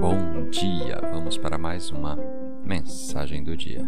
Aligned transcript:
Bom 0.00 0.48
dia! 0.50 1.00
Vamos 1.12 1.36
para 1.36 1.58
mais 1.58 1.90
uma 1.90 2.18
mensagem 2.64 3.42
do 3.42 3.56
dia. 3.56 3.82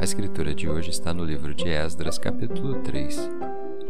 A 0.00 0.04
escritura 0.04 0.54
de 0.54 0.68
hoje 0.68 0.90
está 0.90 1.12
no 1.12 1.24
livro 1.24 1.54
de 1.54 1.68
Esdras, 1.68 2.18
capítulo 2.18 2.80
3, 2.82 3.30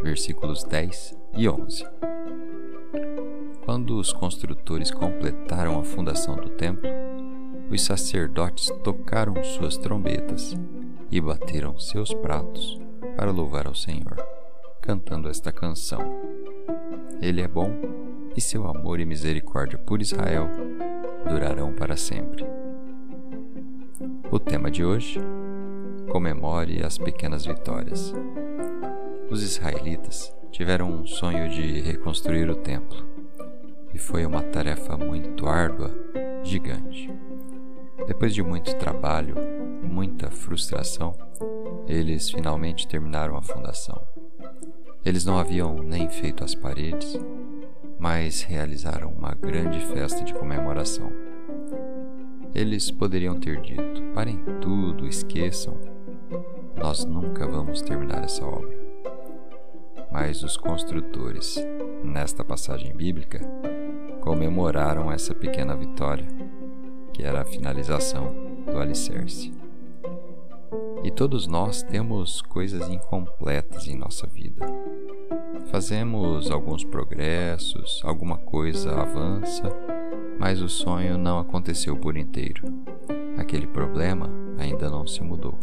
versículos 0.02 0.64
10 0.64 1.16
e 1.36 1.48
11. 1.48 1.84
Quando 3.64 3.98
os 3.98 4.12
construtores 4.12 4.90
completaram 4.90 5.78
a 5.78 5.84
fundação 5.84 6.36
do 6.36 6.50
templo, 6.50 6.90
os 7.70 7.82
sacerdotes 7.82 8.70
tocaram 8.84 9.42
suas 9.42 9.76
trombetas 9.76 10.56
e 11.10 11.20
bateram 11.20 11.78
seus 11.78 12.12
pratos 12.12 12.80
para 13.16 13.30
louvar 13.30 13.66
ao 13.66 13.74
Senhor, 13.74 14.16
cantando 14.82 15.28
esta 15.28 15.50
canção. 15.50 16.00
Ele 17.20 17.40
é 17.40 17.48
bom 17.48 17.70
e 18.36 18.40
seu 18.40 18.68
amor 18.68 19.00
e 19.00 19.06
misericórdia 19.06 19.78
por 19.78 20.02
Israel 20.02 20.48
durarão 21.26 21.72
para 21.72 21.96
sempre. 21.96 22.44
O 24.30 24.38
tema 24.38 24.70
de 24.70 24.84
hoje: 24.84 25.20
comemore 26.08 26.82
as 26.84 26.96
pequenas 26.96 27.44
vitórias. 27.44 28.14
Os 29.28 29.42
israelitas 29.42 30.34
tiveram 30.50 30.90
um 30.90 31.06
sonho 31.06 31.48
de 31.48 31.80
reconstruir 31.80 32.48
o 32.48 32.56
templo, 32.56 33.04
e 33.92 33.98
foi 33.98 34.24
uma 34.24 34.42
tarefa 34.42 34.96
muito 34.96 35.46
árdua, 35.46 35.90
gigante. 36.42 37.12
Depois 38.06 38.32
de 38.32 38.42
muito 38.42 38.74
trabalho, 38.76 39.34
muita 39.82 40.30
frustração, 40.30 41.14
eles 41.88 42.30
finalmente 42.30 42.86
terminaram 42.86 43.36
a 43.36 43.42
fundação. 43.42 44.00
Eles 45.04 45.24
não 45.24 45.38
haviam 45.38 45.82
nem 45.82 46.08
feito 46.08 46.44
as 46.44 46.54
paredes, 46.54 47.18
mas 47.98 48.42
realizaram 48.42 49.10
uma 49.10 49.34
grande 49.34 49.80
festa 49.86 50.22
de 50.24 50.34
comemoração. 50.34 51.10
Eles 52.54 52.90
poderiam 52.90 53.38
ter 53.38 53.60
dito: 53.60 54.02
parem 54.14 54.42
tudo, 54.60 55.06
esqueçam, 55.06 55.78
nós 56.76 57.04
nunca 57.04 57.46
vamos 57.46 57.82
terminar 57.82 58.24
essa 58.24 58.44
obra. 58.44 58.76
Mas 60.10 60.42
os 60.42 60.56
construtores, 60.56 61.56
nesta 62.02 62.44
passagem 62.44 62.94
bíblica, 62.94 63.40
comemoraram 64.20 65.12
essa 65.12 65.34
pequena 65.34 65.76
vitória, 65.76 66.26
que 67.12 67.22
era 67.22 67.42
a 67.42 67.44
finalização 67.44 68.34
do 68.64 68.78
alicerce. 68.78 69.52
E 71.04 71.10
todos 71.10 71.46
nós 71.46 71.82
temos 71.82 72.42
coisas 72.42 72.88
incompletas 72.88 73.86
em 73.86 73.96
nossa 73.96 74.26
vida. 74.26 74.66
Fazemos 75.76 76.50
alguns 76.50 76.82
progressos, 76.84 78.00
alguma 78.02 78.38
coisa 78.38 78.98
avança, 78.98 79.64
mas 80.38 80.62
o 80.62 80.70
sonho 80.70 81.18
não 81.18 81.38
aconteceu 81.38 81.94
por 81.94 82.16
inteiro. 82.16 82.62
Aquele 83.36 83.66
problema 83.66 84.30
ainda 84.56 84.88
não 84.88 85.06
se 85.06 85.22
mudou. 85.22 85.54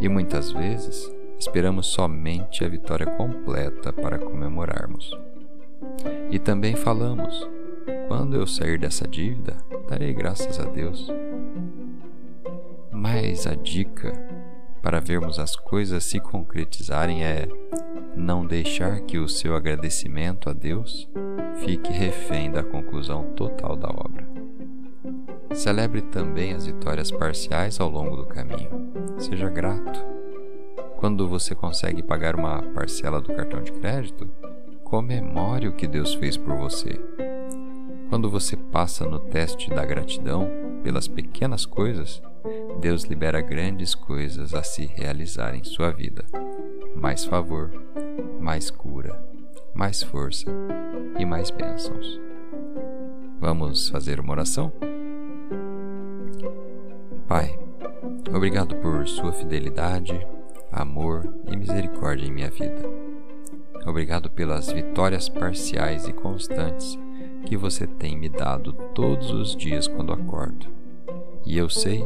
E 0.00 0.08
muitas 0.08 0.52
vezes 0.52 1.12
esperamos 1.36 1.88
somente 1.88 2.64
a 2.64 2.68
vitória 2.68 3.06
completa 3.06 3.92
para 3.92 4.20
comemorarmos. 4.20 5.10
E 6.30 6.38
também 6.38 6.76
falamos: 6.76 7.44
quando 8.06 8.36
eu 8.36 8.46
sair 8.46 8.78
dessa 8.78 9.08
dívida, 9.08 9.56
darei 9.88 10.14
graças 10.14 10.60
a 10.60 10.64
Deus. 10.64 11.12
Mas 12.92 13.48
a 13.48 13.56
dica 13.56 14.12
para 14.86 15.00
vermos 15.00 15.40
as 15.40 15.56
coisas 15.56 16.04
se 16.04 16.20
concretizarem 16.20 17.24
é 17.24 17.48
não 18.14 18.46
deixar 18.46 19.00
que 19.00 19.18
o 19.18 19.28
seu 19.28 19.56
agradecimento 19.56 20.48
a 20.48 20.52
Deus 20.52 21.08
fique 21.56 21.90
refém 21.90 22.52
da 22.52 22.62
conclusão 22.62 23.24
total 23.32 23.74
da 23.74 23.88
obra. 23.88 24.24
Celebre 25.52 26.02
também 26.02 26.52
as 26.52 26.66
vitórias 26.66 27.10
parciais 27.10 27.80
ao 27.80 27.90
longo 27.90 28.14
do 28.14 28.26
caminho. 28.26 28.70
Seja 29.18 29.50
grato. 29.50 30.06
Quando 30.98 31.26
você 31.26 31.52
consegue 31.52 32.00
pagar 32.00 32.36
uma 32.36 32.62
parcela 32.62 33.20
do 33.20 33.34
cartão 33.34 33.60
de 33.64 33.72
crédito, 33.72 34.30
comemore 34.84 35.66
o 35.66 35.72
que 35.72 35.88
Deus 35.88 36.14
fez 36.14 36.36
por 36.36 36.56
você. 36.56 36.96
Quando 38.08 38.30
você 38.30 38.56
passa 38.56 39.04
no 39.04 39.18
teste 39.18 39.68
da 39.68 39.84
gratidão 39.84 40.48
pelas 40.82 41.08
pequenas 41.08 41.66
coisas, 41.66 42.22
Deus 42.80 43.02
libera 43.02 43.40
grandes 43.40 43.94
coisas 43.94 44.54
a 44.54 44.62
se 44.62 44.86
realizar 44.86 45.54
em 45.56 45.64
sua 45.64 45.90
vida. 45.90 46.24
Mais 46.94 47.24
favor, 47.24 47.70
mais 48.40 48.70
cura, 48.70 49.20
mais 49.74 50.02
força 50.02 50.46
e 51.18 51.24
mais 51.24 51.50
bênçãos. 51.50 52.20
Vamos 53.40 53.88
fazer 53.88 54.20
uma 54.20 54.32
oração? 54.32 54.72
Pai, 57.26 57.58
obrigado 58.32 58.76
por 58.76 59.06
sua 59.08 59.32
fidelidade, 59.32 60.14
amor 60.70 61.28
e 61.50 61.56
misericórdia 61.56 62.26
em 62.26 62.32
minha 62.32 62.50
vida. 62.50 62.88
Obrigado 63.84 64.30
pelas 64.30 64.70
vitórias 64.70 65.28
parciais 65.28 66.06
e 66.06 66.12
constantes 66.12 66.96
que 67.46 67.56
você 67.56 67.86
tem 67.86 68.18
me 68.18 68.28
dado 68.28 68.72
todos 68.94 69.30
os 69.30 69.56
dias 69.56 69.86
quando 69.86 70.12
acordo. 70.12 70.66
E 71.46 71.56
eu 71.56 71.70
sei 71.70 72.04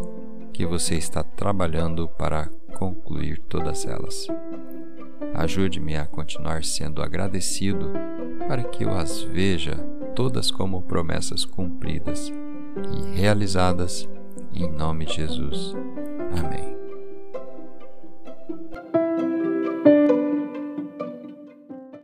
que 0.52 0.66
você 0.66 0.96
está 0.96 1.22
trabalhando 1.24 2.06
para 2.06 2.50
concluir 2.74 3.38
todas 3.48 3.86
elas. 3.86 4.28
Ajude-me 5.34 5.96
a 5.96 6.06
continuar 6.06 6.62
sendo 6.62 7.02
agradecido 7.02 7.90
para 8.46 8.62
que 8.64 8.84
eu 8.84 8.90
as 8.90 9.22
veja 9.22 9.76
todas 10.14 10.50
como 10.50 10.82
promessas 10.82 11.44
cumpridas 11.44 12.30
e 12.92 13.18
realizadas 13.18 14.08
em 14.52 14.70
nome 14.70 15.06
de 15.06 15.14
Jesus. 15.14 15.74